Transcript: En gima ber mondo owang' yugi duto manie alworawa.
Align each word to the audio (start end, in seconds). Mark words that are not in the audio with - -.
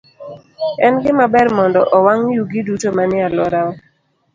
En 0.87 0.95
gima 1.03 1.25
ber 1.33 1.47
mondo 1.57 1.81
owang' 1.97 2.25
yugi 2.35 2.59
duto 2.67 2.87
manie 2.97 3.23
alworawa. 3.27 3.73